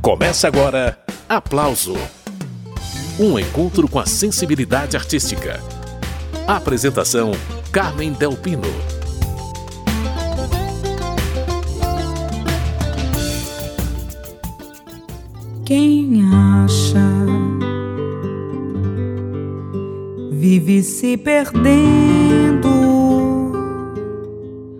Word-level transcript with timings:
Começa 0.00 0.46
agora 0.46 0.98
Aplauso 1.28 1.94
um 3.20 3.36
encontro 3.36 3.88
com 3.88 3.98
a 3.98 4.06
sensibilidade 4.06 4.96
artística. 4.96 5.60
Apresentação: 6.46 7.32
Carmen 7.72 8.12
Delpino. 8.12 8.62
Quem 15.64 16.22
acha 16.32 17.04
vive 20.30 20.82
se 20.84 21.16
perdendo. 21.16 22.68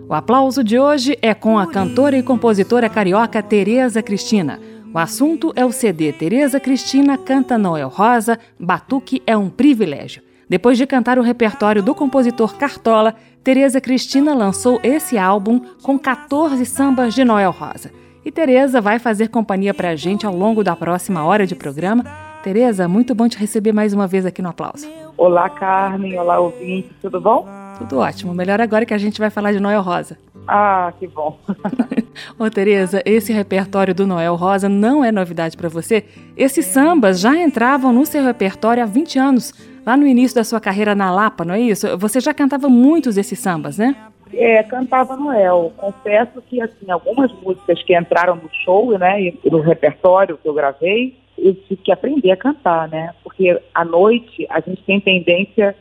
O 0.07 0.13
aplauso 0.13 0.63
de 0.63 0.79
hoje 0.79 1.17
é 1.21 1.33
com 1.35 1.59
a 1.59 1.67
cantora 1.67 2.17
e 2.17 2.23
compositora 2.23 2.89
carioca 2.89 3.43
Tereza 3.43 4.01
Cristina. 4.01 4.59
O 4.91 4.97
assunto 4.97 5.53
é 5.55 5.63
o 5.63 5.71
CD 5.71 6.11
Tereza 6.11 6.59
Cristina 6.59 7.15
canta 7.15 7.59
Noel 7.59 7.89
Rosa, 7.89 8.39
Batuque 8.59 9.21
é 9.27 9.37
um 9.37 9.47
privilégio. 9.47 10.23
Depois 10.49 10.79
de 10.79 10.87
cantar 10.87 11.19
o 11.19 11.21
repertório 11.21 11.83
do 11.83 11.93
compositor 11.93 12.55
Cartola, 12.55 13.13
Tereza 13.43 13.79
Cristina 13.79 14.33
lançou 14.33 14.79
esse 14.81 15.15
álbum 15.15 15.61
com 15.83 15.99
14 15.99 16.65
sambas 16.65 17.13
de 17.13 17.23
Noel 17.23 17.51
Rosa. 17.51 17.91
E 18.25 18.31
Tereza 18.31 18.81
vai 18.81 18.97
fazer 18.97 19.27
companhia 19.27 19.75
pra 19.75 19.95
gente 19.95 20.25
ao 20.25 20.35
longo 20.35 20.63
da 20.63 20.75
próxima 20.75 21.23
hora 21.23 21.45
de 21.45 21.53
programa. 21.53 22.03
Tereza, 22.41 22.87
muito 22.87 23.13
bom 23.13 23.29
te 23.29 23.37
receber 23.37 23.71
mais 23.71 23.93
uma 23.93 24.07
vez 24.07 24.25
aqui 24.25 24.41
no 24.41 24.49
Aplauso. 24.49 24.89
Olá, 25.15 25.49
Carmen. 25.51 26.17
Olá, 26.17 26.39
ouvinte. 26.39 26.89
Tudo 26.99 27.21
bom? 27.21 27.47
Tudo 27.77 27.99
ótimo. 27.99 28.33
Melhor 28.33 28.59
agora 28.59 28.87
que 28.87 28.93
a 28.93 28.97
gente 28.97 29.19
vai 29.19 29.29
falar 29.29 29.51
de 29.51 29.59
Noel 29.59 29.81
Rosa. 29.83 30.17
Ah, 30.51 30.91
que 30.97 31.05
bom. 31.07 31.37
Ô, 32.39 32.49
Tereza, 32.49 33.03
esse 33.05 33.31
repertório 33.31 33.93
do 33.93 34.07
Noel 34.07 34.35
Rosa 34.35 34.67
não 34.67 35.05
é 35.05 35.11
novidade 35.11 35.55
para 35.55 35.69
você? 35.69 36.03
Esses 36.35 36.65
sambas 36.65 37.19
já 37.19 37.37
entravam 37.37 37.93
no 37.93 38.03
seu 38.03 38.23
repertório 38.23 38.81
há 38.81 38.85
20 38.87 39.19
anos, 39.19 39.53
lá 39.85 39.95
no 39.95 40.07
início 40.07 40.33
da 40.33 40.43
sua 40.43 40.59
carreira 40.59 40.95
na 40.95 41.11
Lapa, 41.11 41.45
não 41.45 41.53
é 41.53 41.59
isso? 41.59 41.95
Você 41.99 42.19
já 42.19 42.33
cantava 42.33 42.67
muitos 42.67 43.13
desses 43.13 43.37
sambas, 43.37 43.77
né? 43.77 43.95
É, 44.33 44.63
cantava 44.63 45.15
Noel. 45.15 45.71
Confesso 45.77 46.41
que, 46.41 46.59
assim, 46.59 46.89
algumas 46.89 47.31
músicas 47.43 47.83
que 47.83 47.95
entraram 47.95 48.35
no 48.35 48.49
show, 48.65 48.97
né, 48.97 49.21
e 49.21 49.39
no 49.45 49.59
repertório 49.59 50.39
que 50.41 50.49
eu 50.49 50.53
gravei, 50.55 51.15
eu 51.37 51.53
tive 51.53 51.77
que 51.77 51.91
aprender 51.91 52.31
a 52.31 52.37
cantar, 52.37 52.89
né? 52.89 53.13
Porque 53.23 53.55
à 53.75 53.85
noite 53.85 54.47
a 54.49 54.59
gente 54.61 54.81
tem 54.81 54.99
tendência 54.99 55.75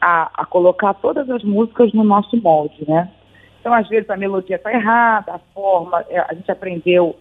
a, 0.00 0.30
a 0.42 0.46
colocar 0.46 0.94
todas 0.94 1.28
as 1.28 1.44
músicas 1.44 1.92
no 1.92 2.02
nosso 2.02 2.34
molde, 2.38 2.82
né? 2.88 3.10
Então, 3.60 3.74
às 3.74 3.86
vezes, 3.88 4.08
a 4.08 4.16
melodia 4.16 4.56
está 4.56 4.72
errada, 4.72 5.34
a 5.34 5.38
forma, 5.52 6.04
é, 6.08 6.18
a 6.18 6.32
gente 6.32 6.50
aprendeu 6.50 7.16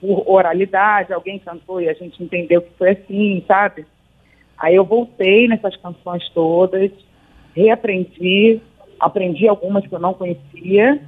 por 0.00 0.24
oralidade, 0.26 1.12
alguém 1.12 1.38
cantou 1.38 1.80
e 1.80 1.88
a 1.88 1.94
gente 1.94 2.22
entendeu 2.22 2.60
que 2.60 2.70
foi 2.76 2.90
assim, 2.90 3.44
sabe? 3.46 3.86
Aí 4.58 4.74
eu 4.74 4.84
voltei 4.84 5.48
nessas 5.48 5.76
canções 5.76 6.28
todas, 6.30 6.90
reaprendi, 7.54 8.60
aprendi 8.98 9.48
algumas 9.48 9.86
que 9.86 9.94
eu 9.94 9.98
não 9.98 10.12
conhecia, 10.12 11.00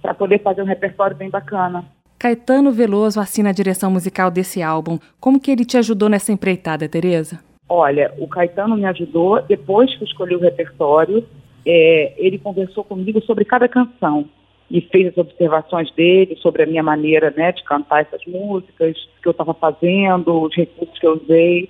para 0.00 0.14
poder 0.14 0.40
fazer 0.40 0.62
um 0.62 0.66
repertório 0.66 1.16
bem 1.16 1.30
bacana. 1.30 1.84
Caetano 2.18 2.70
Veloso 2.70 3.20
assina 3.20 3.50
a 3.50 3.52
direção 3.52 3.90
musical 3.90 4.30
desse 4.30 4.62
álbum. 4.62 4.98
Como 5.20 5.40
que 5.40 5.50
ele 5.50 5.64
te 5.64 5.76
ajudou 5.76 6.08
nessa 6.08 6.32
empreitada, 6.32 6.88
Tereza? 6.88 7.40
Olha, 7.68 8.12
o 8.18 8.28
Caetano 8.28 8.76
me 8.76 8.84
ajudou 8.84 9.42
depois 9.42 9.92
que 9.96 10.04
eu 10.04 10.06
escolhi 10.06 10.36
o 10.36 10.40
repertório 10.40 11.26
é, 11.66 12.14
ele 12.16 12.38
conversou 12.38 12.84
comigo 12.84 13.20
sobre 13.22 13.44
cada 13.44 13.68
canção 13.68 14.28
e 14.70 14.80
fez 14.80 15.08
as 15.08 15.18
observações 15.18 15.90
dele 15.92 16.36
sobre 16.36 16.62
a 16.62 16.66
minha 16.66 16.82
maneira 16.82 17.32
né, 17.36 17.52
de 17.52 17.62
cantar 17.62 18.02
essas 18.02 18.24
músicas, 18.26 18.96
que 19.20 19.28
eu 19.28 19.32
estava 19.32 19.52
fazendo, 19.52 20.42
os 20.42 20.56
recursos 20.56 20.98
que 20.98 21.06
eu 21.06 21.20
usei. 21.22 21.68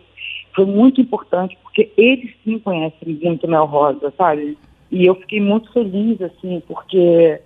Foi 0.54 0.64
muito 0.64 1.00
importante, 1.00 1.58
porque 1.62 1.90
ele 1.96 2.32
sim 2.44 2.58
conhece 2.58 2.96
muito 3.04 3.48
Mel 3.48 3.64
Rosa, 3.64 4.12
sabe? 4.16 4.56
E 4.90 5.04
eu 5.04 5.14
fiquei 5.16 5.40
muito 5.40 5.72
feliz, 5.72 6.20
assim, 6.20 6.62
porque 6.68 7.40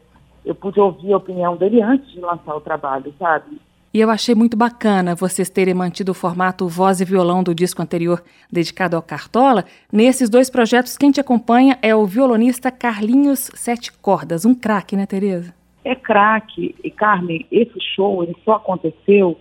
eu 0.45 0.55
pude 0.55 0.79
ouvir 0.79 1.13
a 1.13 1.17
opinião 1.17 1.57
dele 1.57 1.81
antes 1.81 2.13
de 2.13 2.21
lançar 2.21 2.55
o 2.55 2.61
trabalho, 2.61 3.15
sabe? 3.19 3.57
E 3.97 4.01
eu 4.03 4.11
achei 4.11 4.35
muito 4.35 4.59
bacana 4.59 5.15
vocês 5.15 5.49
terem 5.49 5.73
mantido 5.73 6.13
o 6.13 6.15
formato 6.15 6.69
voz 6.69 7.01
e 7.01 7.05
violão 7.07 7.43
do 7.43 7.55
disco 7.55 7.81
anterior 7.81 8.23
dedicado 8.53 8.95
ao 8.95 9.01
Cartola. 9.01 9.65
Nesses 9.91 10.29
dois 10.29 10.51
projetos, 10.51 10.99
quem 10.99 11.11
te 11.11 11.19
acompanha 11.19 11.79
é 11.81 11.95
o 11.95 12.05
violonista 12.05 12.71
Carlinhos 12.71 13.51
Sete 13.55 13.91
Cordas, 13.91 14.45
um 14.45 14.55
craque, 14.55 14.97
né, 14.97 15.07
Tereza? 15.07 15.55
É 15.83 15.95
craque. 15.95 16.75
E, 16.85 16.91
Carmen, 16.91 17.47
esse 17.51 17.81
show 17.95 18.23
ele 18.23 18.37
só 18.45 18.57
aconteceu 18.57 19.41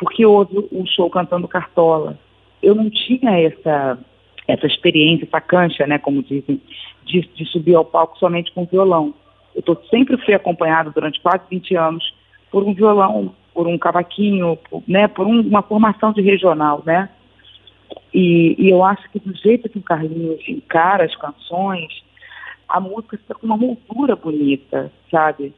porque 0.00 0.26
houve 0.26 0.68
um 0.72 0.84
show 0.84 1.08
cantando 1.08 1.46
Cartola. 1.46 2.18
Eu 2.60 2.74
não 2.74 2.90
tinha 2.90 3.38
essa, 3.38 3.96
essa 4.48 4.66
experiência, 4.66 5.26
essa 5.26 5.40
cancha, 5.40 5.86
né, 5.86 5.96
como 6.00 6.24
dizem, 6.24 6.60
de, 7.04 7.20
de 7.20 7.46
subir 7.52 7.76
ao 7.76 7.84
palco 7.84 8.18
somente 8.18 8.50
com 8.50 8.66
violão. 8.66 9.14
Eu 9.54 9.62
tô, 9.62 9.76
sempre 9.88 10.16
fui 10.24 10.34
acompanhado 10.34 10.90
durante 10.90 11.20
quase 11.20 11.44
20 11.48 11.76
anos 11.76 12.14
por 12.50 12.64
um 12.64 12.74
violão 12.74 13.32
por 13.54 13.66
um 13.66 13.78
cavaquinho, 13.78 14.56
por, 14.68 14.82
né, 14.86 15.08
por 15.08 15.26
um, 15.26 15.40
uma 15.40 15.62
formação 15.62 16.12
de 16.12 16.20
regional, 16.20 16.82
né? 16.84 17.08
E, 18.12 18.54
e, 18.58 18.68
eu 18.70 18.84
acho 18.84 19.10
que 19.10 19.18
do 19.18 19.34
jeito 19.36 19.68
que 19.68 19.78
o 19.78 19.82
Carlinhos 19.82 20.40
encara 20.46 21.04
as 21.04 21.14
canções, 21.16 22.02
a 22.68 22.80
música 22.80 23.16
fica 23.16 23.34
com 23.34 23.46
uma 23.46 23.56
moldura 23.56 24.16
bonita, 24.16 24.92
sabe? 25.10 25.54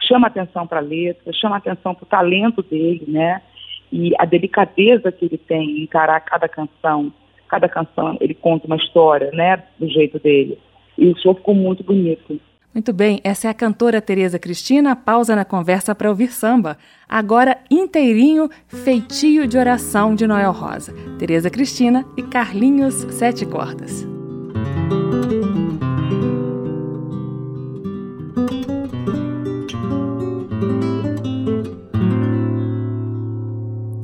Chama 0.00 0.26
atenção 0.26 0.66
para 0.66 0.78
a 0.78 0.82
letra, 0.82 1.32
chama 1.32 1.56
atenção 1.56 1.94
para 1.94 2.04
o 2.04 2.08
talento 2.08 2.62
dele, 2.62 3.04
né? 3.08 3.42
E 3.90 4.12
a 4.18 4.24
delicadeza 4.24 5.12
que 5.12 5.26
ele 5.26 5.38
tem 5.38 5.70
em 5.70 5.82
encarar 5.82 6.20
cada 6.20 6.48
canção. 6.48 7.12
Cada 7.48 7.68
canção 7.68 8.16
ele 8.20 8.34
conta 8.34 8.66
uma 8.66 8.76
história, 8.76 9.30
né? 9.32 9.62
Do 9.78 9.88
jeito 9.88 10.18
dele. 10.18 10.58
E 10.96 11.08
o 11.08 11.18
show 11.18 11.34
ficou 11.34 11.54
muito 11.54 11.84
bonito. 11.84 12.40
Muito 12.74 12.90
bem, 12.90 13.20
essa 13.22 13.48
é 13.48 13.50
a 13.50 13.54
cantora 13.54 14.00
Tereza 14.00 14.38
Cristina. 14.38 14.96
Pausa 14.96 15.36
na 15.36 15.44
conversa 15.44 15.94
para 15.94 16.08
ouvir 16.08 16.32
samba. 16.32 16.78
Agora 17.06 17.58
inteirinho, 17.70 18.48
feitio 18.66 19.46
de 19.46 19.58
oração 19.58 20.14
de 20.14 20.26
Noel 20.26 20.52
Rosa. 20.52 20.94
Tereza 21.18 21.50
Cristina 21.50 22.02
e 22.16 22.22
Carlinhos 22.22 22.94
Sete 23.10 23.44
Cordas. 23.44 24.06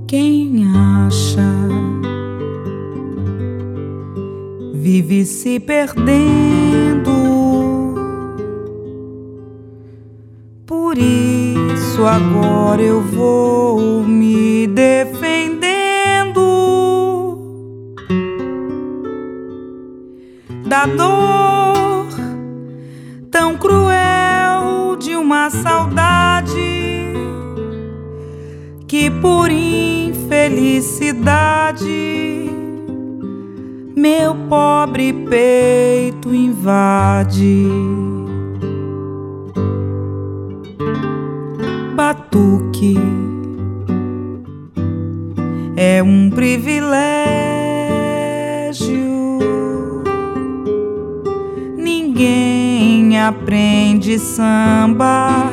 Quem 0.06 0.64
acha 0.74 1.40
vive 4.74 5.24
se 5.24 5.58
perdendo 5.58 7.07
isso 11.98 12.06
agora 12.06 12.80
eu 12.80 13.00
vou 13.00 14.04
me 14.04 14.68
defendendo 14.68 16.38
da 20.64 20.86
dor 20.86 22.06
tão 23.32 23.56
cruel 23.56 24.94
de 24.96 25.16
uma 25.16 25.50
saudade 25.50 26.54
que 28.86 29.10
por 29.10 29.50
infelicidade 29.50 32.48
meu 33.96 34.36
pobre 34.48 35.12
peito 35.12 36.32
invade. 36.32 38.07
Batuque 42.08 42.96
é 45.76 46.02
um 46.02 46.30
privilégio. 46.30 46.88
Ninguém 51.76 53.20
aprende 53.20 54.18
samba 54.18 55.50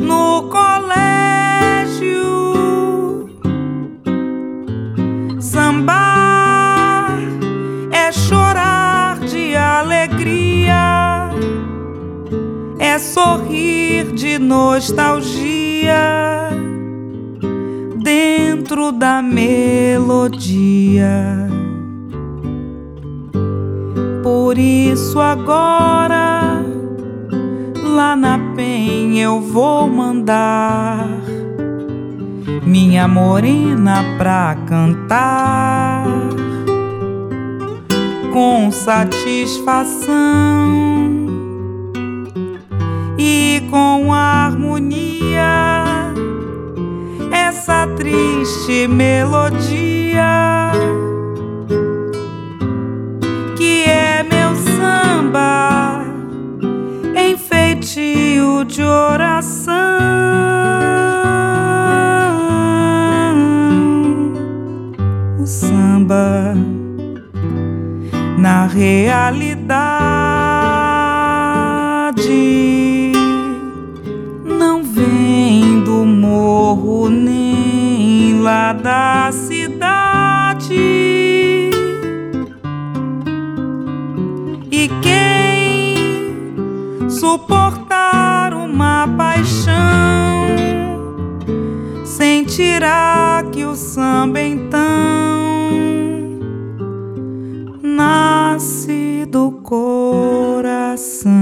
no 0.00 0.48
colégio. 0.48 2.14
Samba 5.38 7.08
é 7.92 8.10
chorar 8.10 9.18
de 9.20 9.54
alegria, 9.54 11.28
é 12.78 12.98
sorrir 12.98 14.12
de 14.14 14.38
nostalgia 14.38 15.43
dia 15.84 16.48
dentro 18.02 18.90
da 18.90 19.20
melodia. 19.20 20.32
Por 24.22 24.56
isso 24.56 25.20
agora 25.20 26.64
lá 27.82 28.16
na 28.16 28.38
penha 28.56 29.24
eu 29.24 29.42
vou 29.42 29.86
mandar 29.86 31.06
minha 32.64 33.06
morena 33.06 34.02
pra 34.16 34.56
cantar 34.66 36.06
com 38.32 38.70
satisfação 38.70 40.14
e 43.18 43.62
com 43.70 44.12
harmonia 44.12 46.12
essa 47.30 47.86
triste 47.96 48.88
melodia 48.88 50.72
que 53.56 53.84
é 53.84 54.22
meu 54.22 54.54
samba 54.56 56.02
em 57.14 57.36
feitio 57.36 58.64
de 58.64 58.82
oração. 58.82 59.84
O 65.38 65.46
samba 65.46 66.54
na 68.38 68.66
realidade 68.66 69.94
suportar 87.34 88.54
uma 88.54 89.08
paixão 89.16 89.74
sentirá 92.06 93.44
que 93.52 93.64
o 93.64 93.74
samba 93.74 94.40
então 94.40 94.78
nasce 97.82 99.26
do 99.28 99.50
coração. 99.50 101.32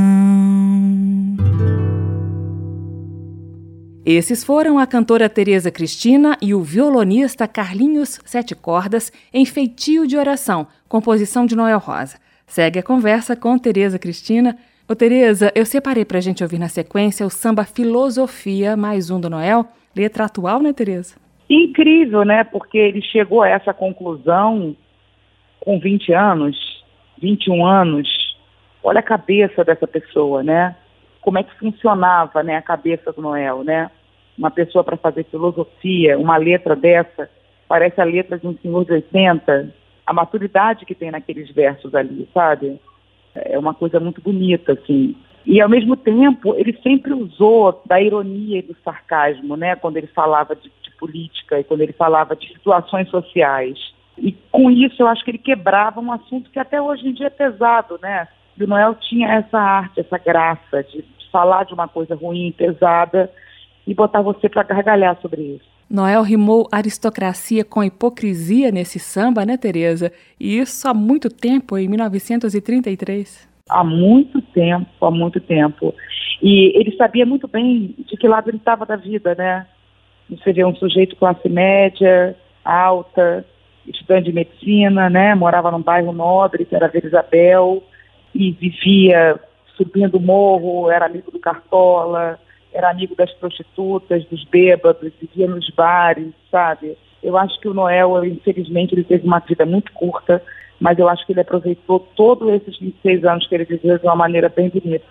Esses 4.02 4.42
foram 4.42 4.78
a 4.78 4.86
cantora 4.86 5.28
Tereza 5.28 5.70
Cristina 5.70 6.38
e 6.40 6.54
o 6.54 6.62
violonista 6.62 7.46
Carlinhos 7.46 8.18
Sete 8.24 8.54
Cordas 8.54 9.12
em 9.30 9.44
Feitio 9.44 10.06
de 10.06 10.16
Oração, 10.16 10.66
composição 10.88 11.44
de 11.44 11.54
Noel 11.54 11.78
Rosa. 11.78 12.16
Segue 12.46 12.78
a 12.78 12.82
conversa 12.82 13.36
com 13.36 13.58
Tereza 13.58 13.98
Cristina. 13.98 14.56
Ô 14.88 14.96
Tereza, 14.96 15.52
eu 15.54 15.64
separei 15.64 16.04
para 16.04 16.18
a 16.18 16.20
gente 16.20 16.42
ouvir 16.42 16.58
na 16.58 16.68
sequência 16.68 17.24
o 17.24 17.30
samba 17.30 17.64
Filosofia, 17.64 18.76
mais 18.76 19.10
um 19.10 19.20
do 19.20 19.30
Noel, 19.30 19.64
letra 19.94 20.24
atual, 20.24 20.60
né, 20.60 20.72
Tereza? 20.72 21.14
Incrível, 21.48 22.24
né? 22.24 22.42
Porque 22.42 22.78
ele 22.78 23.00
chegou 23.00 23.42
a 23.42 23.48
essa 23.48 23.72
conclusão 23.72 24.76
com 25.60 25.78
20 25.78 26.12
anos, 26.12 26.84
21 27.20 27.64
anos, 27.64 28.36
olha 28.82 28.98
a 28.98 29.04
cabeça 29.04 29.64
dessa 29.64 29.86
pessoa, 29.86 30.42
né? 30.42 30.74
Como 31.20 31.38
é 31.38 31.44
que 31.44 31.56
funcionava, 31.58 32.42
né, 32.42 32.56
a 32.56 32.62
cabeça 32.62 33.12
do 33.12 33.22
Noel, 33.22 33.62
né? 33.62 33.88
Uma 34.36 34.50
pessoa 34.50 34.82
para 34.82 34.96
fazer 34.96 35.24
filosofia, 35.30 36.18
uma 36.18 36.36
letra 36.36 36.74
dessa, 36.74 37.30
parece 37.68 38.00
a 38.00 38.04
letra 38.04 38.36
de 38.36 38.48
um 38.48 38.58
senhor 38.58 38.84
de 38.84 38.92
80, 38.94 39.72
a 40.04 40.12
maturidade 40.12 40.84
que 40.84 40.94
tem 40.94 41.12
naqueles 41.12 41.48
versos 41.52 41.94
ali, 41.94 42.28
sabe? 42.34 42.80
É 43.34 43.58
uma 43.58 43.74
coisa 43.74 43.98
muito 43.98 44.20
bonita, 44.20 44.72
assim. 44.72 45.16
E, 45.44 45.60
ao 45.60 45.68
mesmo 45.68 45.96
tempo, 45.96 46.54
ele 46.56 46.78
sempre 46.82 47.12
usou 47.12 47.82
da 47.86 48.00
ironia 48.00 48.58
e 48.58 48.62
do 48.62 48.76
sarcasmo, 48.84 49.56
né? 49.56 49.74
Quando 49.76 49.96
ele 49.96 50.06
falava 50.08 50.54
de, 50.54 50.70
de 50.82 50.90
política 50.98 51.58
e 51.58 51.64
quando 51.64 51.80
ele 51.80 51.92
falava 51.92 52.36
de 52.36 52.48
situações 52.48 53.08
sociais. 53.08 53.78
E 54.16 54.32
com 54.50 54.70
isso 54.70 55.02
eu 55.02 55.08
acho 55.08 55.24
que 55.24 55.30
ele 55.30 55.38
quebrava 55.38 56.00
um 56.00 56.12
assunto 56.12 56.50
que 56.50 56.58
até 56.58 56.80
hoje 56.80 57.08
em 57.08 57.12
dia 57.12 57.26
é 57.26 57.30
pesado, 57.30 57.98
né? 58.00 58.28
E 58.56 58.62
o 58.62 58.66
Noel 58.66 58.94
tinha 58.94 59.28
essa 59.32 59.58
arte, 59.58 60.00
essa 60.00 60.18
graça 60.18 60.82
de 60.84 61.04
falar 61.32 61.64
de 61.64 61.72
uma 61.72 61.88
coisa 61.88 62.14
ruim, 62.14 62.54
pesada 62.56 63.30
e 63.86 63.94
botar 63.94 64.20
você 64.20 64.48
para 64.48 64.62
gargalhar 64.62 65.18
sobre 65.20 65.42
isso. 65.42 65.71
Noel 65.92 66.22
rimou 66.22 66.66
aristocracia 66.72 67.66
com 67.66 67.84
hipocrisia 67.84 68.70
nesse 68.70 68.98
samba, 68.98 69.44
né, 69.44 69.58
Tereza? 69.58 70.10
E 70.40 70.58
isso 70.58 70.88
há 70.88 70.94
muito 70.94 71.28
tempo, 71.28 71.76
em 71.76 71.86
1933. 71.86 73.46
Há 73.68 73.84
muito 73.84 74.40
tempo, 74.40 75.04
há 75.04 75.10
muito 75.10 75.38
tempo. 75.38 75.94
E 76.42 76.72
ele 76.80 76.96
sabia 76.96 77.26
muito 77.26 77.46
bem 77.46 77.94
de 77.98 78.16
que 78.16 78.26
lado 78.26 78.48
ele 78.48 78.56
estava 78.56 78.86
da 78.86 78.96
vida, 78.96 79.34
né? 79.34 79.66
Você 80.30 80.50
vê 80.54 80.64
um 80.64 80.74
sujeito 80.76 81.14
classe 81.14 81.46
média, 81.46 82.34
alta, 82.64 83.44
estudante 83.86 84.30
de 84.30 84.32
medicina, 84.32 85.10
né? 85.10 85.34
Morava 85.34 85.70
num 85.70 85.82
bairro 85.82 86.12
nobre, 86.14 86.64
que 86.64 86.74
era 86.74 86.88
Vila 86.88 87.06
Isabel, 87.06 87.82
e 88.34 88.50
vivia 88.52 89.38
subindo 89.76 90.16
o 90.16 90.20
morro, 90.20 90.90
era 90.90 91.04
amigo 91.04 91.30
do 91.30 91.38
Cartola, 91.38 92.38
era 92.72 92.90
amigo 92.90 93.14
das 93.14 93.32
prostitutas, 93.34 94.24
dos 94.26 94.44
bêbados, 94.44 95.12
vivia 95.20 95.46
nos 95.46 95.68
bares, 95.70 96.32
sabe? 96.50 96.96
Eu 97.22 97.36
acho 97.36 97.60
que 97.60 97.68
o 97.68 97.74
Noel, 97.74 98.24
infelizmente, 98.24 98.94
ele 98.94 99.04
teve 99.04 99.26
uma 99.26 99.38
vida 99.38 99.64
muito 99.64 99.92
curta, 99.92 100.42
mas 100.80 100.98
eu 100.98 101.08
acho 101.08 101.24
que 101.26 101.32
ele 101.32 101.40
aproveitou 101.40 102.00
todos 102.16 102.48
esses 102.54 102.78
26 102.78 103.24
anos 103.24 103.46
que 103.46 103.54
ele 103.54 103.64
viveu 103.64 103.98
de 103.98 104.04
uma 104.04 104.16
maneira 104.16 104.48
bem 104.48 104.68
bonita. 104.68 105.06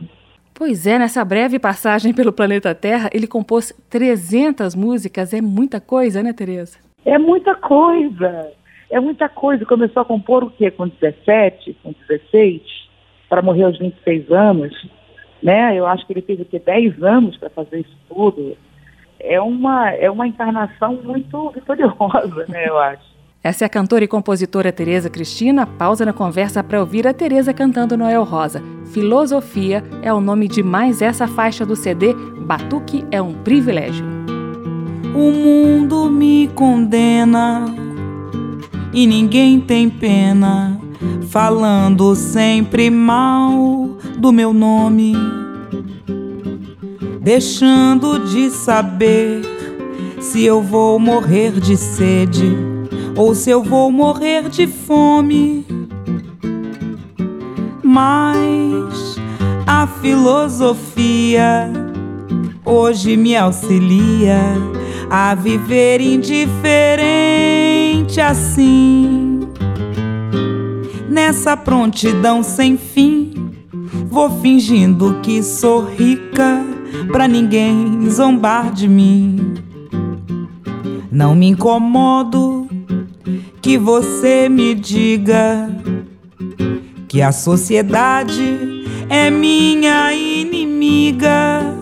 Pois 0.53 0.85
é, 0.85 0.99
nessa 0.99 1.23
breve 1.23 1.57
passagem 1.57 2.13
pelo 2.13 2.33
planeta 2.33 2.75
Terra, 2.75 3.09
ele 3.13 3.25
compôs 3.25 3.73
300 3.89 4.75
músicas, 4.75 5.33
é 5.33 5.41
muita 5.41 5.79
coisa, 5.79 6.21
né, 6.21 6.33
Tereza? 6.33 6.77
É 7.05 7.17
muita 7.17 7.55
coisa 7.55 8.51
é 8.91 8.99
muita 8.99 9.27
coisa. 9.29 9.65
Começou 9.65 10.01
a 10.01 10.05
compor 10.05 10.43
o 10.43 10.51
quê? 10.51 10.69
Com 10.69 10.87
17, 10.87 11.75
com 11.81 11.95
16, 12.07 12.61
para 13.29 13.41
morrer 13.41 13.63
aos 13.63 13.79
26 13.79 14.29
anos. 14.31 14.89
Né? 15.41 15.75
Eu 15.75 15.87
acho 15.87 16.05
que 16.05 16.13
ele 16.13 16.21
teve 16.21 16.43
o 16.43 16.45
quê? 16.45 16.59
10 16.59 17.01
anos 17.03 17.37
para 17.37 17.49
fazer 17.49 17.79
isso 17.79 17.97
tudo. 18.07 18.55
É 19.19 19.39
uma, 19.39 19.91
é 19.91 20.09
uma 20.09 20.27
encarnação 20.27 20.99
muito 21.03 21.51
vitoriosa, 21.51 22.45
né, 22.49 22.67
eu 22.67 22.77
acho. 22.77 23.11
Essa 23.43 23.65
é 23.65 23.67
a 23.67 23.69
cantora 23.69 24.03
e 24.03 24.07
compositora 24.07 24.71
Tereza 24.71 25.09
Cristina. 25.09 25.65
Pausa 25.65 26.05
na 26.05 26.13
conversa 26.13 26.63
para 26.63 26.79
ouvir 26.79 27.07
a 27.07 27.13
Tereza 27.13 27.51
cantando 27.51 27.97
Noel 27.97 28.23
Rosa. 28.23 28.61
Filosofia 28.93 29.83
é 30.03 30.13
o 30.13 30.21
nome 30.21 30.47
de 30.47 30.61
mais 30.61 31.01
essa 31.01 31.27
faixa 31.27 31.65
do 31.65 31.75
CD 31.75 32.13
Batuque 32.13 33.03
é 33.09 33.19
um 33.19 33.33
privilégio. 33.33 34.05
O 35.15 35.31
mundo 35.31 36.09
me 36.09 36.47
condena 36.49 37.65
e 38.93 39.07
ninguém 39.07 39.59
tem 39.59 39.89
pena, 39.89 40.80
falando 41.29 42.15
sempre 42.15 42.89
mal 42.89 43.97
do 44.17 44.31
meu 44.31 44.53
nome, 44.53 45.13
deixando 47.21 48.19
de 48.19 48.49
saber 48.49 49.41
se 50.19 50.43
eu 50.43 50.61
vou 50.61 50.99
morrer 50.99 51.59
de 51.59 51.75
sede 51.75 52.55
ou 53.15 53.33
se 53.33 53.49
eu 53.49 53.63
vou 53.63 53.91
morrer 53.91 54.49
de 54.49 54.67
fome. 54.67 55.65
Mas 57.83 59.17
a 59.65 59.87
filosofia 59.87 61.69
hoje 62.63 63.17
me 63.17 63.35
auxilia 63.35 64.39
a 65.09 65.35
viver 65.35 65.99
indiferente 65.99 66.61
assim. 68.21 69.30
Nessa 71.23 71.55
prontidão 71.55 72.41
sem 72.41 72.75
fim, 72.75 73.53
vou 74.09 74.41
fingindo 74.41 75.19
que 75.21 75.43
sou 75.43 75.85
rica 75.85 76.65
pra 77.11 77.27
ninguém 77.27 78.09
zombar 78.09 78.73
de 78.73 78.87
mim. 78.87 79.53
Não 81.11 81.35
me 81.35 81.45
incomodo 81.45 82.67
que 83.61 83.77
você 83.77 84.49
me 84.49 84.73
diga 84.73 85.69
que 87.07 87.21
a 87.21 87.31
sociedade 87.31 88.83
é 89.07 89.29
minha 89.29 90.11
inimiga. 90.15 91.77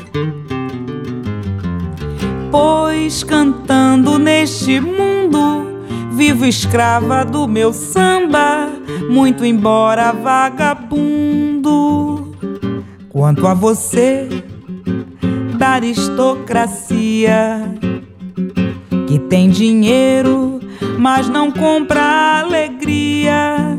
Pois 2.52 3.24
cantando 3.24 4.20
neste 4.20 4.82
mundo 4.82 5.70
vivo 6.20 6.46
escrava 6.46 7.24
do 7.24 7.48
meu 7.48 7.72
samba, 7.72 8.59
muito 9.10 9.46
embora 9.46 10.12
vagabundo. 10.12 11.50
Quanto 13.10 13.46
a 13.48 13.54
você, 13.54 14.28
da 15.58 15.70
aristocracia, 15.72 17.62
que 19.08 19.20
tem 19.20 19.50
dinheiro, 19.50 20.60
mas 20.98 21.28
não 21.28 21.52
compra 21.52 22.42
alegria. 22.42 23.78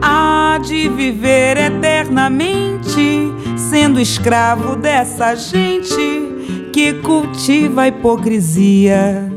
Há 0.00 0.58
de 0.62 0.88
viver 0.88 1.56
eternamente 1.56 3.32
sendo 3.56 4.00
escravo 4.00 4.76
dessa 4.76 5.34
gente 5.34 6.70
que 6.72 6.94
cultiva 6.94 7.82
a 7.82 7.88
hipocrisia. 7.88 9.27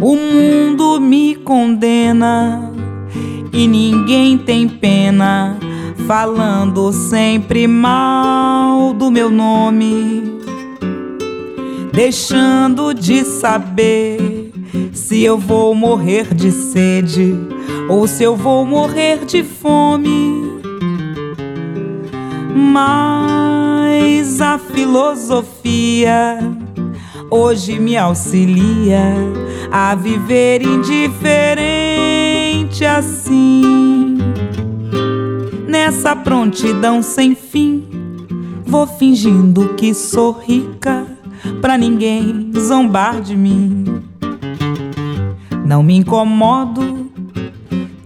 O 0.00 0.14
mundo 0.14 1.00
me 1.00 1.34
condena 1.34 2.72
e 3.52 3.66
ninguém 3.66 4.38
tem 4.38 4.68
pena, 4.68 5.58
falando 6.06 6.92
sempre 6.92 7.66
mal 7.66 8.94
do 8.94 9.10
meu 9.10 9.28
nome, 9.28 10.38
deixando 11.92 12.94
de 12.94 13.24
saber 13.24 14.52
se 14.92 15.24
eu 15.24 15.36
vou 15.36 15.74
morrer 15.74 16.32
de 16.32 16.52
sede 16.52 17.34
ou 17.88 18.06
se 18.06 18.22
eu 18.22 18.36
vou 18.36 18.64
morrer 18.64 19.24
de 19.24 19.42
fome. 19.42 20.60
Mas 22.54 24.40
a 24.40 24.58
filosofia 24.58 26.38
hoje 27.30 27.78
me 27.78 27.96
auxilia 27.96 29.14
a 29.70 29.94
viver 29.94 30.62
indiferente 30.62 31.68
assim. 32.84 34.18
Nessa 35.66 36.16
prontidão 36.16 37.02
sem 37.02 37.34
fim, 37.34 37.84
vou 38.64 38.86
fingindo 38.86 39.74
que 39.74 39.92
sou 39.94 40.32
rica 40.32 41.06
pra 41.60 41.76
ninguém 41.76 42.50
zombar 42.58 43.20
de 43.20 43.36
mim. 43.36 43.84
Não 45.64 45.82
me 45.82 45.96
incomodo 45.96 47.10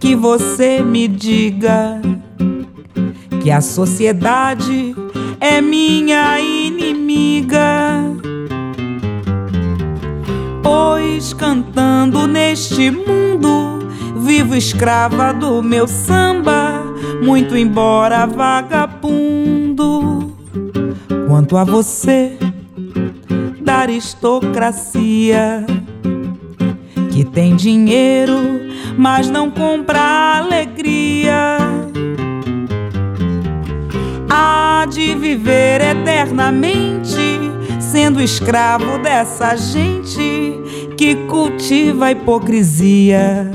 que 0.01 0.17
você 0.17 0.83
me 0.83 1.07
diga 1.07 2.03
que 3.41 3.51
a 3.51 3.61
sociedade 3.61 4.95
é 5.41 5.61
minha 5.61 6.41
inimiga. 6.41 8.12
Cantando 11.31 12.27
neste 12.27 12.91
mundo, 12.91 13.89
vivo 14.19 14.55
escrava 14.55 15.33
do 15.33 15.63
meu 15.63 15.89
samba, 15.89 16.85
muito 17.23 17.57
embora 17.57 18.27
vagabundo. 18.27 20.33
Quanto 21.27 21.57
a 21.57 21.65
você, 21.65 22.37
da 23.61 23.79
aristocracia, 23.79 25.67
que 27.11 27.25
tem 27.25 27.57
dinheiro, 27.57 28.39
mas 28.97 29.29
não 29.29 29.51
compra 29.51 30.39
alegria 30.39 31.57
há 34.31 34.87
de 34.89 35.15
viver 35.15 35.81
eternamente, 35.81 37.41
sendo 37.81 38.21
escravo 38.21 38.99
dessa 38.99 39.57
gente 39.57 40.61
que 41.03 41.17
cultiva 41.27 42.07
a 42.07 42.11
hipocrisia. 42.13 43.51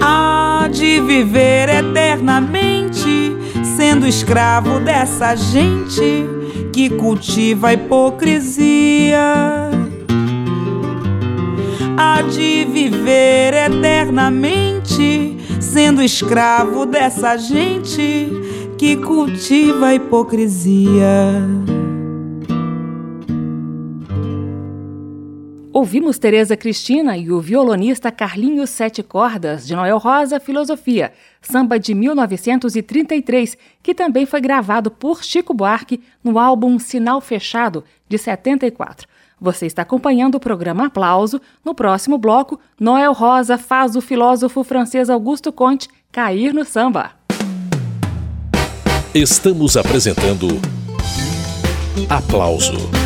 Há 0.00 0.66
de 0.68 1.00
viver 1.00 1.68
eternamente, 1.68 3.36
sendo 3.76 4.04
escravo 4.04 4.80
dessa 4.80 5.36
gente 5.36 6.26
que 6.72 6.90
cultiva 6.90 7.68
a 7.68 7.74
hipocrisia. 7.74 9.20
Há 11.96 12.22
de 12.22 12.64
viver 12.64 13.54
eternamente 13.54 15.36
sendo 15.60 16.02
escravo 16.02 16.84
dessa 16.84 17.36
gente 17.36 18.28
que 18.76 18.96
cultiva 18.96 19.86
a 19.86 19.94
hipocrisia. 19.94 21.79
Ouvimos 25.80 26.18
Tereza 26.18 26.58
Cristina 26.58 27.16
e 27.16 27.32
o 27.32 27.40
violonista 27.40 28.12
Carlinhos 28.12 28.68
Sete 28.68 29.02
Cordas, 29.02 29.66
de 29.66 29.74
Noel 29.74 29.96
Rosa 29.96 30.38
Filosofia, 30.38 31.10
samba 31.40 31.78
de 31.78 31.94
1933, 31.94 33.56
que 33.82 33.94
também 33.94 34.26
foi 34.26 34.42
gravado 34.42 34.90
por 34.90 35.24
Chico 35.24 35.54
Buarque 35.54 36.02
no 36.22 36.38
álbum 36.38 36.78
Sinal 36.78 37.18
Fechado, 37.22 37.82
de 38.06 38.18
74. 38.18 39.08
Você 39.40 39.64
está 39.64 39.80
acompanhando 39.80 40.34
o 40.34 40.40
programa 40.40 40.84
Aplauso. 40.84 41.40
No 41.64 41.74
próximo 41.74 42.18
bloco, 42.18 42.60
Noel 42.78 43.14
Rosa 43.14 43.56
faz 43.56 43.96
o 43.96 44.02
filósofo 44.02 44.62
francês 44.62 45.08
Augusto 45.08 45.50
Comte 45.50 45.88
cair 46.12 46.52
no 46.52 46.66
samba. 46.66 47.12
Estamos 49.14 49.78
apresentando 49.78 50.46
Aplauso 52.06 52.99